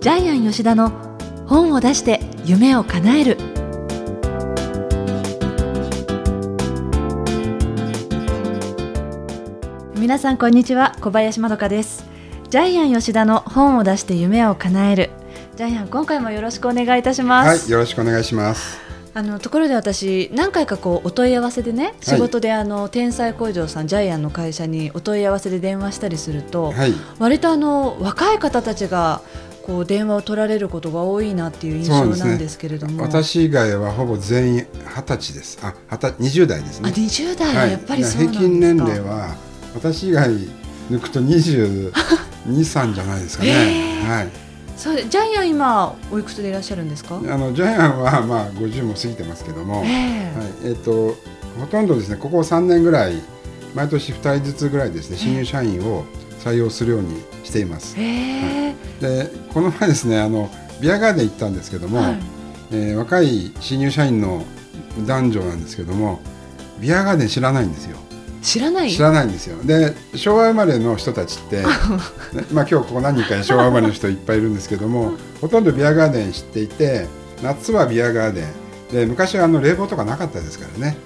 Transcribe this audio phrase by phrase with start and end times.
[0.00, 0.88] ジャイアン吉田の
[1.46, 3.36] 本を出して夢を叶える。
[9.96, 12.06] 皆さんこんにちは小林まどかです。
[12.48, 15.10] ジャイアン吉田の本を出して夢を叶える。
[15.56, 17.64] ジャイアン今回もよろしくお願いいたします。
[17.64, 18.78] はいよろしくお願いします。
[19.12, 29.20] あのところで私何回かこうお問い合わせでね仕事であの、天才工場さんジャイアンの会社にお問い合わせで電話したりすると、はい、割とあの若い方たちが
[29.70, 34.66] こう電話を取られることが多いなっていう印象なんですけれども、ね、私以外はほぼ全員
[34.96, 35.58] 二十歳です。
[35.62, 35.74] あ
[36.18, 36.88] 二十代ですね。
[36.88, 39.36] あ20代はやっぱりそうなんですか、はい、平均年齢は
[39.76, 40.28] 私以外
[40.90, 41.92] 抜くと二十
[42.46, 44.02] 二三じゃないですかね。
[44.08, 44.28] はい。
[44.76, 47.14] そうジャイアン今おいくつでいらっしゃるんですか？
[47.16, 50.48] あのジャイアンはまあ50も過ぎてますけども、えー、はい。
[50.64, 51.14] えーと、
[51.60, 53.22] ほとんどですねここ3年ぐらい
[53.76, 56.04] 毎年2人ずつぐらいですね新入社員を
[56.40, 62.18] 採用するようにしています、えー、はい、でこの前ですねあのビアガーデン行ったんですけども、はい、
[62.72, 64.44] えー、若い新入社員の
[65.06, 66.20] 男女なんですけども
[66.80, 67.98] ビアガーデン知らないんですよ。
[68.42, 68.90] 知らない？
[68.90, 69.62] 知らないんですよ。
[69.62, 71.62] で昭和生まれの人たちって
[72.52, 77.06] まあ今日ここ何人か昭和生まれの人いっぱいいるんですけども ほとんどビアガーデン知っていて
[77.42, 78.44] 夏はビアガーデン。
[78.92, 80.96] で昔はあの冷房とかなかったですからね、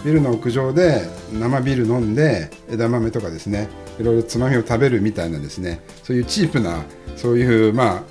[0.00, 3.68] うん、ビルの屋上で生ビール飲んで枝豆とかですね
[4.00, 6.84] いろいろつまみを食べるみたいなですねそういうチープな
[7.16, 8.02] そういうまあ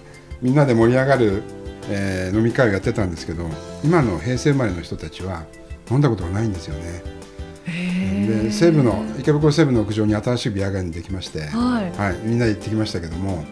[0.42, 1.44] みんなで盛り上がる、
[1.90, 3.50] えー、飲み会をやってたんですけど
[3.84, 5.46] 今の平成生まれの人たちは
[5.90, 7.20] 飲んだことがないんですよね。
[7.66, 13.44] で西部の池袋西部の屋上に新しいビアガーデンできまして、はい、はい、みんなで行ってきましたけども、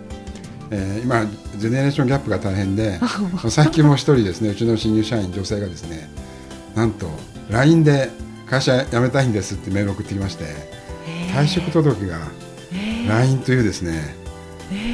[0.71, 1.25] えー、今
[1.57, 2.99] ジェネレーションギャップが大変で
[3.49, 6.09] 最近も一人ですねうちの新入社員女性がですね
[6.75, 7.07] なんと
[7.49, 8.09] LINE で
[8.47, 10.76] 会社辞めたいんですってメールを送ってきまして
[11.33, 12.19] 退職届が
[13.07, 14.15] LINE というですね、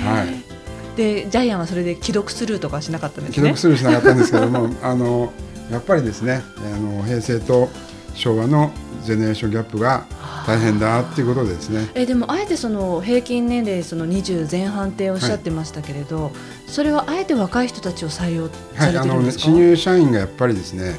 [0.03, 0.95] はい。
[0.95, 3.56] でジャイアンはそれで既読スルーとかしなかったんですね。
[3.56, 5.34] 既読スルーしなかったんですけども あの
[5.72, 7.69] やっぱりですねあの平成と
[8.16, 8.72] 昭和の
[9.03, 10.06] ジェネレーションギャップが
[10.46, 11.90] 大変だっていうことですね。
[11.96, 16.31] えでもあえてその平均年齢その20前半っておっしゃってましたけれど、はい、
[16.68, 18.47] それはあえて若い人たちを採用
[18.78, 20.96] されてるんですか、はい、あの、ね、新入社員がやっぱりですね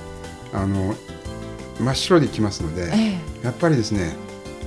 [0.52, 0.94] あの
[1.80, 4.16] 真っ白で来ますので、ええ、やっぱりですね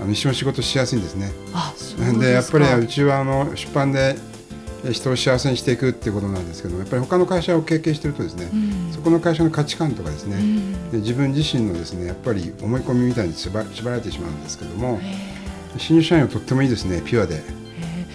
[0.02, 1.32] あの一緒に仕事しやすいんですね。
[1.54, 4.16] あそうでやっぱりうちはあの出版で
[4.92, 15.00] 人を幸せにしていくっていうことなんですけどやっぱり他の会社を経験してるとですね、うん、そこの会社の価値観とかですね、うん、で自分自身のですねやっぱり思い込みみたいに縛られてしまうんですけども
[15.78, 17.42] 新入社員はとってもいいですねピュアで。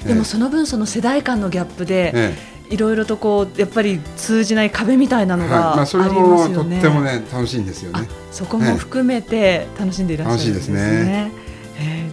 [0.06, 2.34] でもその分その世代間のギャップで、
[2.70, 6.08] いろいろとこうやっぱり通じない壁みたいなのがありますよね。
[6.08, 8.08] はいまあ、それもとってもね楽しいんですよね。
[8.32, 10.80] そこも含めて楽しんでいらっしゃるんですね。
[10.80, 11.41] 楽しいですね。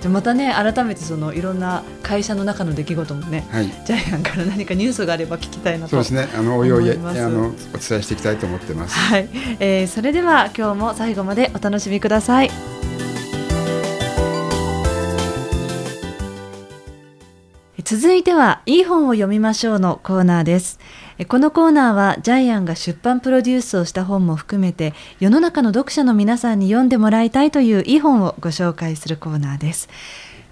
[0.02, 8.96] じゃまたね改めてそのいろんな会社の中の出来事もね、はい、ジャイアンから何かニュースがあれば聞きたいなとそうですねあのおいおいあのお伝えしていきたいと思ってます。
[8.96, 12.52] はい、えー、それでは今日も最後までお楽しみください。
[17.90, 20.80] 続いてはいい本を読みましょうのコーナーです。
[21.28, 29.90] このコーナーはジャイアンが出版プロデュースをした本も含めて世の中の読者の皆さんに読んでもらいたいといういい本をご紹介するコーナーです。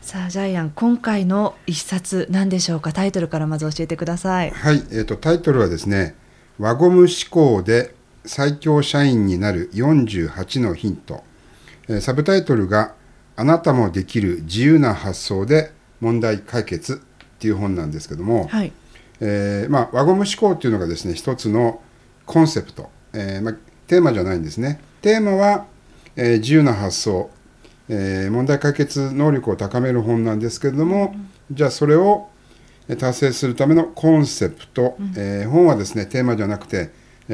[0.01, 2.91] さあジャイアン今回の一冊何でしょうか？
[2.91, 4.51] タイトルからまず教えてください。
[4.51, 6.15] はい、えーと、タイトルはですね
[6.59, 7.95] 輪ゴム思考で
[8.25, 11.23] 最強社員になる48のヒント、
[11.87, 12.93] えー、サブタイトルが
[13.37, 18.73] あなたもできる自由な発想で問題解決っていう本なんですけども、はい、
[19.19, 21.81] えーまあ、輪ゴム思考っていうのがですね一つの
[22.25, 23.55] コンセプト、えーまあ、
[23.87, 24.81] テーマじゃないんですね。
[25.01, 25.65] テーマは、
[26.15, 27.29] えー、自由な発想、
[27.89, 31.13] えー、問題解決能力を高める本なんですけれども、
[31.49, 32.29] うん、じゃあそれを
[32.87, 36.91] 達成するためのコンセプト、うん、えー、本はですねテーマじゃなくて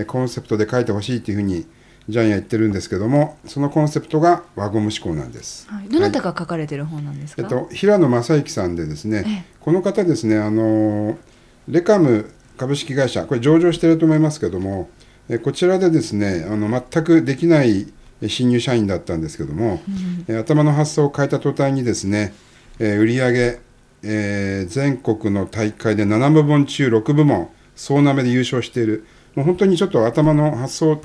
[0.07, 1.65] コンセプトで書いてほしいというふうに
[2.09, 11.32] ジャイアン言ってるんですけどもそのコンセプトが輪ゴム思考なんです、はい、どなたが書かれてる本なんですか、はい、えっと、平野正幸さんでですね、この方ですねあのー
[11.67, 14.89] レカム株式会社、これ上場していると思いますけども、
[15.43, 17.87] こちらでですね、あの全くできない
[18.27, 19.81] 新入社員だったんですけども、
[20.27, 22.33] うん、頭の発想を変えた途端にですね、
[22.79, 23.59] 売上、
[24.03, 29.05] えー、全国の大会で7部門中6部門、総なめで優勝している、
[29.35, 31.01] もう本当にちょっと頭の発想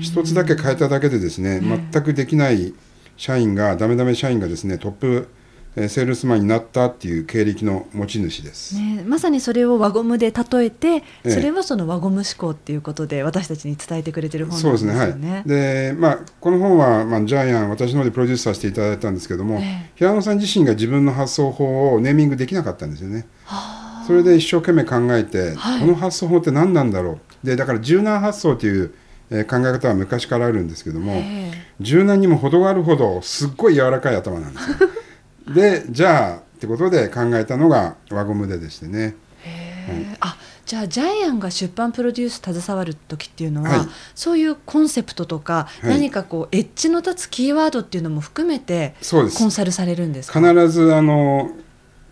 [0.00, 1.60] 一つだけ変えただけでですね、
[1.92, 2.74] 全くできない
[3.16, 5.28] 社員が、ダメダメ社員がですね、トップ
[5.74, 14.98] セールスマンになったっていう経歴の持ち主です、ね、まさにそれを輪ゴムで例えて、それはその輪ゴム思考っていうことで私たちに伝えてくれてる本なんですよね。
[14.98, 23.26] そうですね、はい、でまあ、この本は、まあ、ジャイアン私の方でプロデュースさせていただいたんですけども、えー、平野さん自身が自分の発想法をネーミングできなかったんですよね。
[24.06, 25.80] それで一生懸命考えて、はい。
[25.80, 27.46] この発想法って何なんだろう？
[27.46, 28.94] でだから柔軟発想という、
[29.30, 31.52] えー考え方は昔からあるんですけども、え。
[31.80, 34.76] 柔軟にも程があるほどすっごい柔らかい頭なんですよ。
[35.54, 39.16] でじゃあってことで考えたのが輪ゴムででしてね。
[39.42, 40.36] へえあ
[40.66, 43.88] じゃあジャイアンが出版プロデュース携わる時っていうのは、はい。
[44.14, 45.90] そういうコンセプトとか、はい。
[45.90, 50.40] 何かこうエッジの立つキーワードっていうのも含めてコンサルされるんですか？
[50.40, 51.50] 必ずあの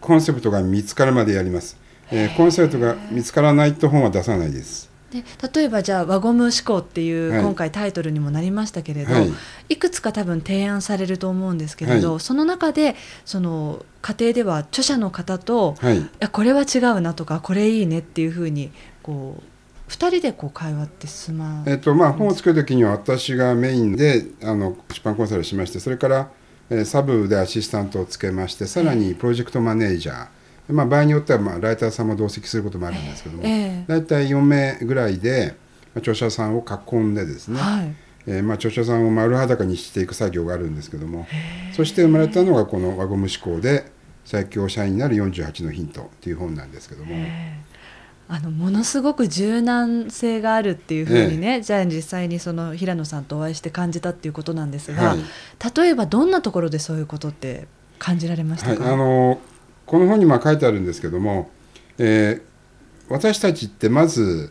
[0.00, 1.76] コンセプトが見つかるまでやります、
[2.10, 2.36] えー。
[2.36, 7.42] コンセプトが見つからないと本は出さないですで例えばじゃあ輪ゴム思考っていう、はい。
[7.42, 9.32] 今回タイトルにもなりましたけれど、はい。
[9.68, 12.20] い、くつか多分提案されると思うんですけれど、はい。
[12.20, 16.10] その中でその家庭では著者の方と、い、はい。
[16.18, 18.72] やこれは違うなとかこれいいねっていうふうに
[19.02, 19.42] こう
[19.90, 26.30] 2人でこう会話って進まえっとまあ、本を作る時には私がメインであの出版コンサルしましてそれから、
[26.70, 30.28] えーサブでアシスタントをつけましてさらにプロジェクトマネージャー、
[30.68, 33.84] まあ、場合によっては、まあ、ライターさんも同席することもあるんですけども、ええ。
[33.86, 35.54] 大体4名ぐらいで、
[35.94, 37.94] まあ、著者さんを囲んでですね、はい。
[38.26, 41.28] えーまあ、著者さんを丸裸にしていく作業があるんですけども
[41.72, 43.90] そして生まれたのがこの輪ゴム思考で
[44.24, 47.14] 最強社員になる48のヒントという本なんですけども、
[48.28, 55.18] あのものすごく柔軟性があるっていうふうにね、じゃあ実際にその平野さんとお会いして感じたっていうことなんですが、はい。
[55.76, 57.68] 例えばどんなところでそういうことって
[58.00, 59.38] 感じられましたはい、か、あの
[59.86, 61.50] この本にも書いてあるんですけども、
[61.98, 62.56] えー
[63.08, 64.50] 私たちってまず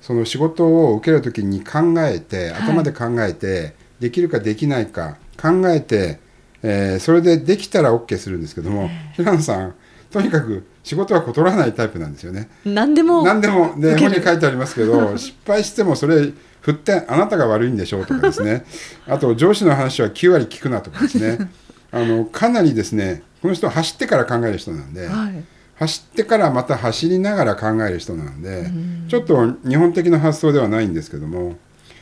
[0.00, 2.62] その仕事を受けるときに考えてはい。
[2.62, 6.20] 頭で考えて、できるかできないか考えて、
[6.62, 9.74] えーそれでできたら OK するんですけども、平野さん
[10.12, 12.48] とにかく仕事は断らないタイプなんですよね。
[12.64, 16.30] 何でも何でもで本に書いてありますけど 失敗してもそれ
[16.60, 18.64] 振ってあなたが悪いんでしょうとかですね。
[19.08, 21.50] あと上司の話は9割聞くなとかですね。
[21.90, 25.44] あのかなりですねこの人は走ってから考える人なんで、はい。
[25.76, 28.66] 走ってからまた走りながら考える人なので、
[29.08, 31.56] ちょっと日本的な発想ではないんですけども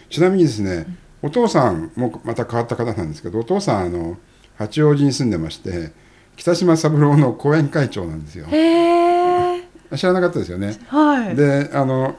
[0.09, 0.87] ちなみにですね
[1.21, 4.17] お父さんもまた変わった方なんですけどお父さんあの
[4.57, 5.93] 八王子に住んでまして
[6.37, 8.47] 北島三郎の後援会長なんですよ。
[9.97, 10.79] 知らなかったですよね。
[10.89, 11.37] はい。
[11.37, 12.15] であの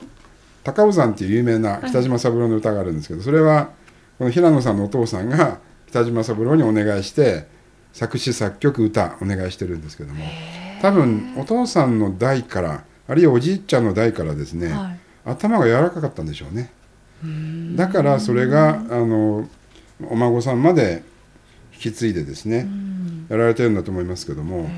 [0.63, 3.71] 高尾山っていう有名な北島三郎の歌があるんですけど、それは
[4.19, 7.54] この平野さんのお父さんが北島三郎にお願いして
[7.95, 10.25] 作詞作曲歌お願いしてるんですけども
[10.81, 14.99] 多分お父さんの代からあるいはおじいちゃんの代からですね、はい。
[15.23, 16.73] 頭が柔らかかったんでしょうね。
[17.77, 19.47] だからそれがあの
[20.09, 21.03] お孫さんまで
[21.73, 22.67] 引き継いでですね
[23.29, 24.69] やられてるんだと思いますけども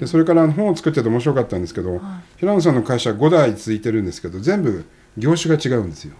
[0.00, 2.00] でそれから本を作ってて面白かったんですけど、
[2.38, 4.84] 平野さんの会社5代続いてるんですけど全部
[5.16, 6.14] 業種が違うんですよ、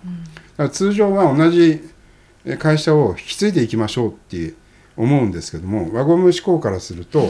[0.57, 1.91] だから通常は同じ
[2.45, 4.55] え会社を引き継いでいきましょうって
[5.01, 7.29] 思うんですけども輪ゴム思考からすると、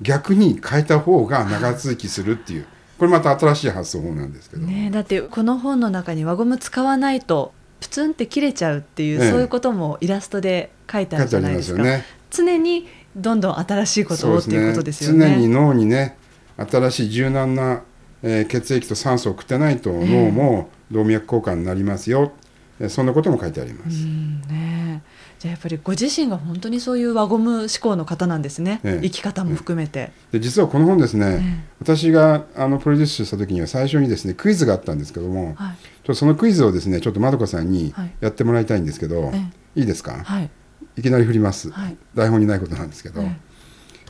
[0.00, 2.66] 逆に変えた方が長続きするっていう
[2.98, 9.30] これまた新しい発想法なんですけど、ね、だってこの本の中に輪ゴム使わないとプツンって切れちゃうっていう、ええ。
[9.30, 11.78] そういうこともイラストで書いてあるじゃないですか。
[11.78, 12.04] ますよね。
[12.30, 15.34] 常にどんどん新しいことをっていうことですよね。
[15.36, 16.16] 常に脳にね
[16.56, 17.82] 新しい柔軟な、
[18.22, 22.32] えー血液と酸素を送ってないと脳も動脈硬化になりますよ、
[22.80, 24.04] えーそんなことも書いてあります。
[24.04, 29.04] うんねえじゃあやっぱりご自身が本当にそういう輪ゴム思考の方なんですね、ええ。
[29.04, 35.76] 生き方も含めて、で実はこの本ですね、え私があのプロデュースした時には最初にですねクイズがあったんですけども、はい。
[35.76, 38.12] ちょっとそのクイズをですねちょっとまどかさんにはい。
[38.20, 40.50] やってもらいたいんですけど、えいいですか、はい。
[40.96, 41.96] いきなり振ります、はい。
[42.14, 43.36] 台本にないことなんですけど、え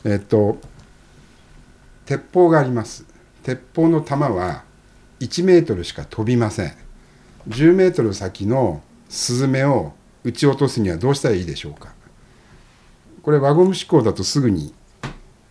[0.05, 0.15] え。
[0.15, 0.57] っと
[2.07, 3.05] 鉄砲があります。
[3.43, 4.63] 鉄砲の弾は
[5.19, 6.73] 1メートルしか飛びません。
[7.49, 11.93] 10メートル先のスズメを撃ち落とすにはどうしたらいいでしょうか。
[13.23, 14.73] これ輪ゴム思考だとすぐに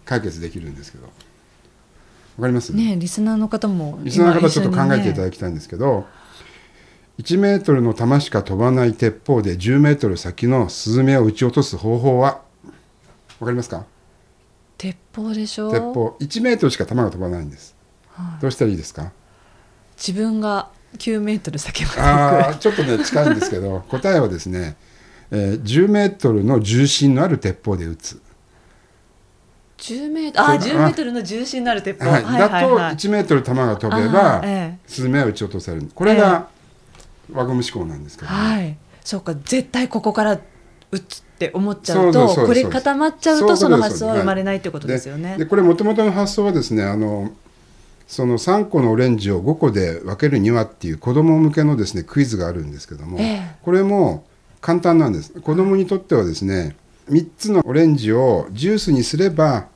[0.04, 1.04] 解決できるんですけど。
[1.04, 2.74] わかります？
[2.74, 6.06] ねえリスナーの方もリスナーの方ちょっと考えていただだきたいんですけど、
[7.18, 12.40] 1メートルの弾しか飛ばない鉄砲で10メートル先のスズメを撃ち落とす方法は？
[13.40, 13.84] わかりますか？
[14.76, 15.70] 鉄砲でしょ？
[15.70, 16.16] 鉄砲。
[16.20, 17.74] 1メートルしか弾が飛ばないんです。
[18.12, 18.40] はい。
[18.40, 19.12] どうしたらいいですか？
[19.96, 24.76] 自分が9メートル先までちょっとね近いんですけど 答えはですね、
[25.30, 28.22] えー10メートルの重心のある鉄砲で撃つ、く
[29.78, 32.10] 10メートルあそう10メートルの重心のある鉄砲。
[32.10, 32.94] はいだとはい。
[32.94, 35.90] 1メートル弾が飛べあばーえスズメは撃ち落とされる。
[35.94, 36.48] これが
[37.32, 38.76] 輪ゴム思考なんですけど、えはい。
[39.04, 40.38] そうか絶対ここから
[40.90, 45.36] 撃つって思っちゃうとこれ固まっちゃうとその発想は生まれないってことですよね。
[45.38, 47.30] でこれもともとの発想はですねあの
[48.08, 53.56] その3個のオレンジを5個で分けるにはっていう子ども向けのですねクイズがあるんですけども、ええ。
[53.62, 54.24] これも
[54.62, 55.38] 簡単なんです。
[55.40, 56.74] 子どもにとってはですね
[57.10, 59.68] 3つのオレンジをジュースにすれば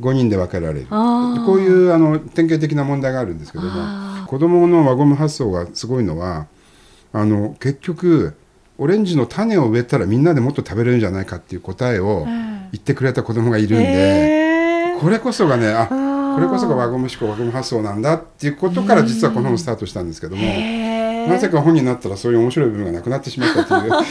[0.00, 0.86] 5人で分けられる。
[0.86, 6.46] こういうあの典型的な問題があるんですけどもあ子どもの輪ゴム発想がすごいのは
[7.12, 8.34] あの結局
[8.78, 20.42] オレンジの種を植えたらみんなでもっと食べれるんじゃないかっていう答えをー言ってくれた子どもがいるんで、これこそがねあこれこそが輪ゴム思考輪ゴム発想なんだっていうことから実はこの本スタートしたんですけども。
[21.28, 23.92] なぜか本になったらそういう面白い部分がなくなってしまったという。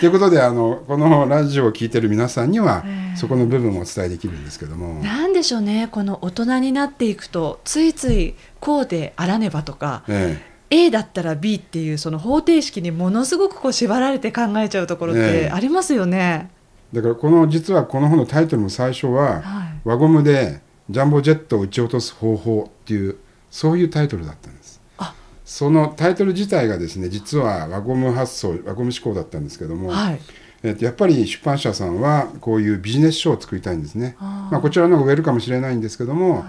[0.00, 16.50] ということであのこのラジオを聞いてる皆さんにはええそこの部分をお伝えできるんですけども、なんでしょうねこの大人になっていくとついついこうであらねばとかえ A だったら B っていうその方程式にものすごくこう縛られて考えちゃうところっえてえありますよね。
[16.92, 19.42] えだからこの実はこの本のタイトルも最初ははい
[19.84, 20.60] 「輪ゴムで
[20.90, 23.16] ジャンボジェットを撃ち落とす方法」っていう
[23.50, 24.80] そういうタイトルだったんです。
[24.98, 25.14] あ
[25.44, 30.20] そのタイトル自体がですね実は輪ゴム発想輪ゴム思考だったんですけども、はい
[30.62, 34.16] えっとやっぱり出版社さんはこういうビジネス書を作りたいんですね。
[34.20, 36.44] まあ、こちらの方が植えるかもしれないんですけども、はい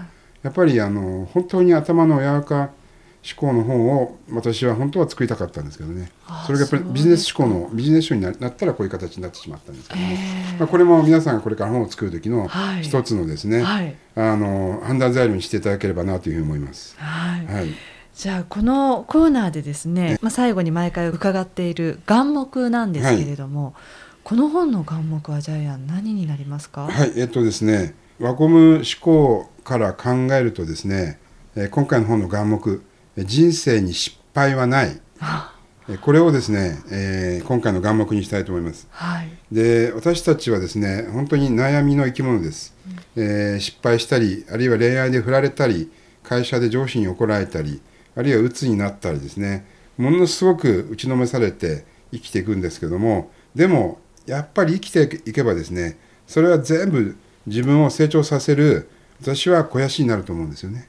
[0.46, 2.70] やっぱりあの本当に頭の柔らか
[3.28, 6.10] 思考の本を私は本当は作りたかったんですけどね。
[6.46, 10.06] それがやっぱりビジネス思考のビジネス書にななったらこういう形になってしまったんですけども、
[10.58, 12.82] まあ、これも皆さんがこれから本を作る時のはい。
[12.82, 13.96] 一つのですね、はい。
[14.14, 16.96] あの判断材料にしていただければなというふうに思います。
[16.98, 17.46] はい。
[17.46, 17.68] はい、
[18.14, 23.74] じゃあこのコーナーでですね、まあ、最後に毎回伺っている眼目なんですけれども、
[24.26, 31.20] この本の眼目はジャイアン何になりますか、はい、えっとですね輪ゴム思考から考えるとですね、
[31.54, 32.80] えー今回の本の眼目えー
[33.24, 35.00] 人生に失敗はない。
[36.00, 38.88] これをですね、えー今回の眼目にしたいと思います。
[38.90, 39.30] はい。
[39.52, 42.74] で私たちはですね本当に悩みの生き物です、
[43.14, 45.90] えー失敗したりあるいは恋愛で振られたり
[46.22, 47.80] 会社で上司に怒られたり
[48.16, 49.64] あるいは鬱になったりですね。
[49.96, 55.96] ものすごく打ちのめされて生きていくんですけどもでもやっぱり生きていけばですね
[56.26, 58.88] それは全部自分を成長させる
[59.22, 60.88] 私は肥やしになると思うんですよね。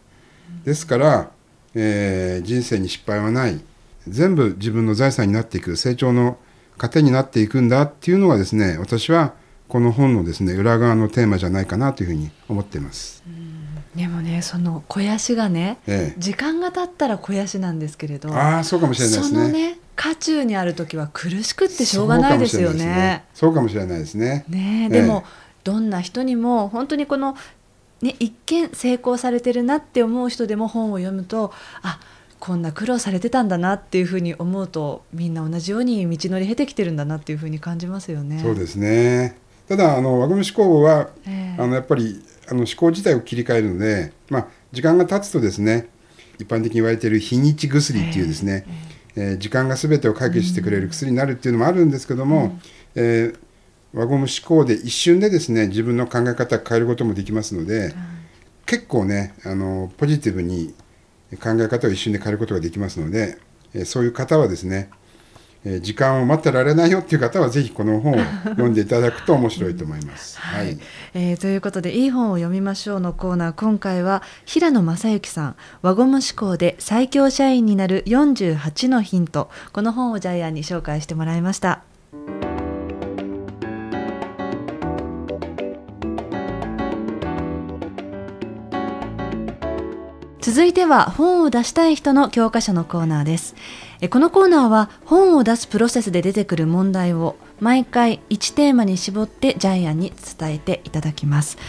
[0.63, 1.31] ですから、
[1.79, 3.59] えー人生に失敗はない
[4.07, 6.37] 全部自分の財産になっていく成長の
[6.77, 9.33] 糧になっていくんだっていうのがですね私は
[9.67, 13.23] この本のですね裏側のテーマじゃないかなというふうに思っています。
[13.95, 19.71] でもねその肥やしがねえ時間が経ったら肥やしなんですけれえ、どああそうかもしれないですそのね。
[19.71, 23.25] ね渦中にある時は苦しくってしょうがないですよね。
[23.33, 24.45] そうかもしれないですね。
[24.47, 25.25] ねええでも、
[25.63, 27.35] どんな人にも本当にこの、
[28.01, 31.51] ね、一見成功されてるなって思う人でも本を読むと
[31.81, 31.99] あ
[32.39, 38.39] こんな苦労されてたんだなっていうふうに思うとみんな同じように道のり経てきてるんだなっていうふうに感じますよね。
[38.41, 39.37] そうですね。
[39.67, 45.89] ただあの輪ゴム思考はええあのやっぱりあの思考自体を切り替えるので、まあ、時間が経つとですね
[46.39, 52.59] 一般的に言われている日にち薬っていうですね、えー時間が全てを解決してくれる薬になるっていうのもあるんですけども、
[52.93, 53.39] えー
[53.97, 57.95] 輪ゴム思考で一瞬でですね自分の考え方を変えることもできますので、
[58.65, 60.75] 結構ねあのポジティブに
[61.41, 63.39] 考え方を一瞬で変えることができますので、
[63.73, 64.89] えーそういう方はですね、
[65.65, 70.37] えー時間を待ってられないよっていう方はぜひこの本を読んでいただくと面白いと思います。
[70.39, 70.77] はい。
[71.15, 73.53] えーということで「いい本を読みましょう」のコーナー。
[73.53, 81.81] 今回は平野正幸さん「輪ゴム思考で最強社員になる48のヒント」この本をジャイアンに紹介してもらいました。
[90.57, 93.53] 続いては本を出したい人の教科書のコーナーです。
[94.01, 101.59] えこのコーナーは本を出すプロセスで出てくる問題を毎回1テーマに絞ってジャイアンに伝えていただきます。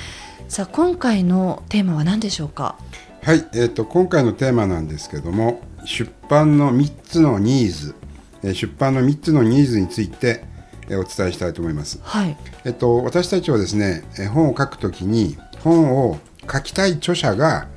[0.49, 2.79] さあ今回のテーマは何でしょうか？
[3.25, 7.95] はい、えー、と今回のテーマなんですけども出版の3つのニーズ、
[8.43, 10.45] えー出版の3つのニーズについて、
[10.89, 12.01] えーお伝えしたいと思います。
[12.03, 12.35] はい。
[12.65, 16.19] えっと、私たちはですね、えー本を書くときに本を
[16.51, 17.69] 書きたい著者が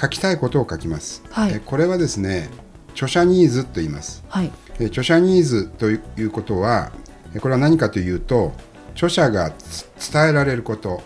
[0.00, 1.22] 書きたいことを書きます。
[1.30, 1.52] はい。
[1.52, 2.48] えーこれはですね
[2.92, 4.24] 著者ニーズと言います。
[4.28, 4.52] はい。
[4.78, 6.92] えー著者ニーズということは
[7.34, 8.52] えーこれは何かというと
[8.94, 11.02] 著者がつ伝えられること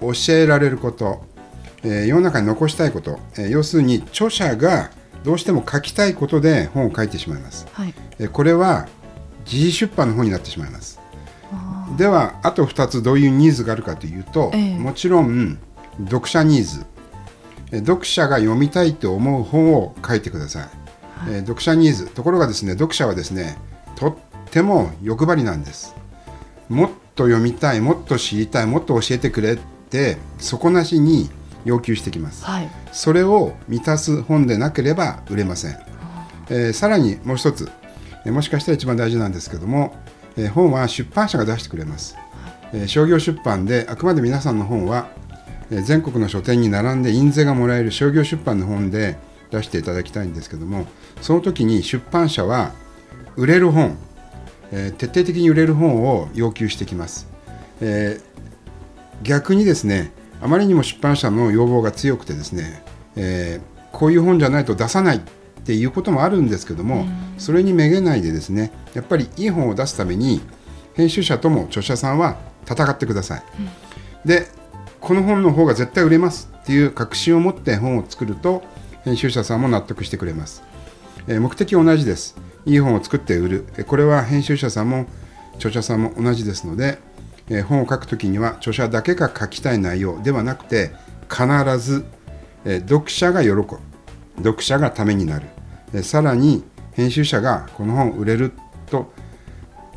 [0.00, 1.24] 教えられること、
[1.84, 4.90] えー世の中に残したいこと、えー要するに著者が
[5.24, 7.94] どうしても書きたいことで本を書いてしまいます、はい。
[8.18, 8.88] えーこれは
[9.44, 11.00] 自費出版の本になってしまいます。
[11.52, 14.78] あではあと2つどういうニーズがあるかというと、ええ。
[14.78, 15.58] もちろん
[16.04, 16.80] 読者ニーズ。
[16.80, 16.91] えー
[17.80, 20.68] 読者が読みたいと思う本を書いてください、
[21.28, 22.06] えー読者ニーズ。
[22.06, 23.56] ところがですね読者はですね
[23.96, 24.14] とっ
[24.50, 25.94] ても欲張りなんです。
[26.68, 29.58] もっと読みたいもっと知りたいもっと教えてくれっ
[29.90, 31.30] て底なしに
[31.64, 32.44] 要求してきます。
[32.44, 32.70] はい。
[32.92, 35.78] それを満たす本でなければ売れません、
[36.50, 37.70] えーさらにもう一つ、
[38.24, 39.94] えーもしかしたら一番大事なんですけども、
[40.36, 42.16] えー本は出版社が出してくれます、
[42.72, 45.21] えー商業出版であくまで皆さんの本は、えー
[45.80, 49.16] 全国の書店に並んで印税がもらえる商業出版の本で
[49.50, 50.86] 出していただきたいんですけども
[51.22, 52.72] その時に出版社は
[53.36, 53.96] 売れる本、
[54.70, 57.26] えー徹底的に売れる本を要求してきます、
[57.80, 58.32] えー
[59.22, 60.10] 逆にですね
[60.40, 62.82] あまりにも出版社の要望が強くてですね、
[63.16, 65.20] えーこういう本じゃないと出さないっ
[65.64, 67.04] ていうこともあるんですけども、
[67.36, 70.40] それにめげないでですねやっぱりいい本を出すために
[70.94, 73.42] 編集者とも著者さんは戦ってください、
[74.24, 74.48] で
[75.02, 78.62] この本の方が絶対売れますっていう確信を持って本を作ると
[79.04, 80.62] 編集者さんも納得してくれます、
[81.26, 82.36] え目的同じです。
[82.64, 83.66] いい本を作って売る。
[83.88, 85.06] これは編集者さんも
[85.56, 86.98] 著者さんも同じですので、
[87.50, 90.92] え本を書くときには著者だけが書きたい内容ではなくて
[91.28, 92.04] 必ず、
[92.64, 93.66] え読者が喜ぶ。
[94.36, 95.46] 読者がためになる、
[95.92, 98.52] えさらに編集者がこの本売れる
[98.86, 99.12] と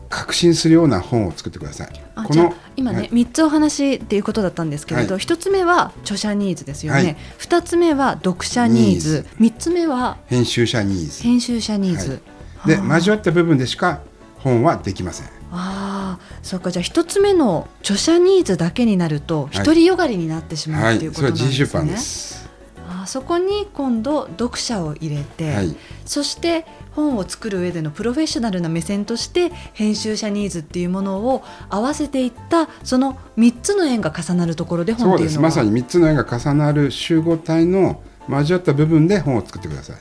[0.09, 1.87] 確信するような本を作ってください。
[1.87, 3.09] こあじゃあ今ね、はい。
[3.09, 7.17] 3つお話っていうことだったんですけれど、は1つ目は著者ニーズですよね、はい。
[7.39, 9.25] 2つ目は読者ニーズ。
[9.39, 11.23] 3つ目は編集者ニーズ。
[11.23, 12.21] 編集者ニーズ、
[12.65, 14.01] で交わった部分でしか
[14.37, 15.27] 本はできません。
[15.51, 16.71] ああそうか。
[16.71, 19.57] じゃあ1つ目の著者ニーズだけになるとい。
[19.57, 20.95] 独りよがりになってしまはい。
[20.95, 21.65] うっていうこそれはとなんですね。
[21.65, 22.49] 自費出版です。
[22.87, 25.75] あーそこに今度読者を入れて、はい。
[26.05, 35.47] そして本を作る上でのプロフェッショナルな目線として編集者ニーズっていうものを合わせていったその3つの円が重なるところで本そうっていうのは。
[35.47, 35.57] です。
[35.57, 39.97] まさに3つの絵が重なる集合体の交わった部分で本を作ってください。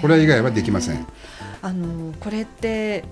[0.00, 1.06] これ以外はできません。
[1.60, 3.04] あのこれって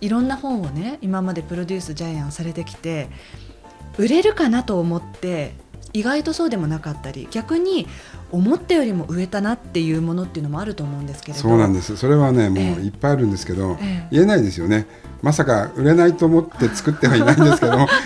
[0.00, 3.08] いろんな本をね今までプロデュースジャイアンされてきて
[3.96, 5.54] 売れるかなと思って
[5.92, 7.88] 意外とそうでもなかったり逆に
[8.30, 11.42] 思ったよりも売れたなっていうものっていうのもあると思うんですけれど。
[11.42, 11.96] そうなんです。
[11.96, 12.62] それはねもえ。
[12.64, 14.08] えういっぱいあるんですけど、ええ。
[14.12, 14.86] 言えないですよね。
[15.22, 17.88] まさか売れないと思って作ってはいないんですけども。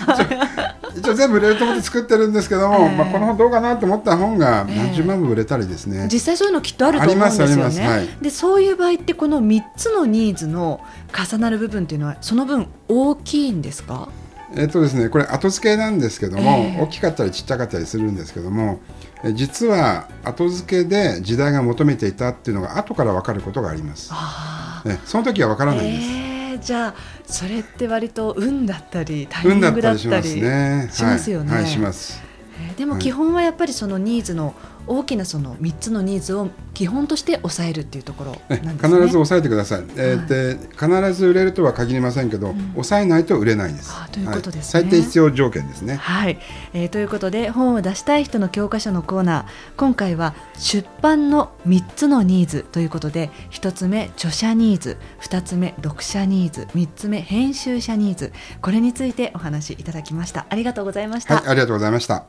[0.95, 2.95] 一応全部売れると思って作ってるんですけども、ええ。
[2.95, 4.77] まあ、この本どうかなと思った本がええ。
[4.77, 8.07] 何十万部売れたりですね、実際そういうのきっとあると思うんですよありますありねます。
[8.09, 8.17] は。
[8.21, 10.79] でそういう場合ってこの3つのニーズの
[11.11, 14.07] 重なる部分っていうのはその分大きいんですか？
[14.55, 18.79] えっとですね、これ後付けなんですけども、ええ大きかったりちっちゃかったりするんですけども
[19.23, 24.09] え実は後付けで時代が求めていたっていうのが後から分かることがあります。
[24.11, 26.09] あね、その時は分からないんです。
[26.09, 30.89] えーじゃあそれって割と運だったりタイミ運だっングだったりしたまりすね。
[30.91, 32.21] しますよねはい、はいします。
[32.67, 34.53] えーでもはい基本はやっぱりそのニーズの
[34.87, 38.61] 大きなその3つのニーズを基本として抑えるっていうところね。
[38.81, 42.71] 必ず抑えてください、えーで必ず売れるとは限りませんけど、ん。
[42.73, 43.91] 抑えないと売れないんです。
[44.11, 44.81] ということですね。
[44.81, 45.95] はい最低必要条件ですね。
[45.95, 46.39] はい、
[46.73, 49.45] えーということで本を出したい人の教科書のコーナー。
[49.77, 58.33] 今回は出版の3つのニーズということで1つ目著者ニーズ2つ目読者ニーズ3つ目編集者ニーズ。
[58.61, 60.45] これについてお話しいただきました。
[60.49, 62.25] ありがとうございました、はい、ありがとうございました。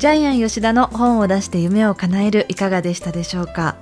[0.00, 3.76] ジャイアン吉田の本を出して夢を叶えるいかがでしたでしょうか、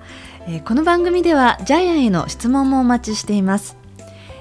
[0.48, 3.76] えーこの番組ではジャイアンへの質問もお待ちしています、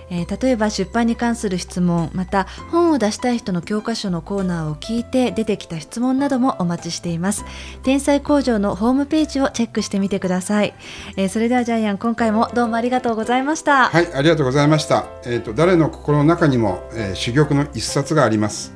[0.09, 7.45] えー例えば出版に関する質問また本を出したい人の教科書のコーナーを聞いて出てきた質問などもお待ちしています。
[7.83, 10.73] 天才工場のホームページをチェックしてみてください、
[11.15, 15.05] えーそれではジャイアン今回もどうもありがとうございました、はい、ありがとうございました。
[15.27, 18.73] えっ、と誰の心の中にも、えー珠玉の一冊があります、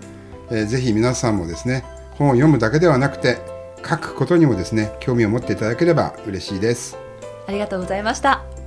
[0.52, 1.84] えーぜひ皆さんもですね、
[2.22, 3.40] 本を読むだけではなくて
[3.88, 6.98] 書くことにもですね、興味を持っていただければ嬉しいです。
[7.48, 8.61] ありがとうございました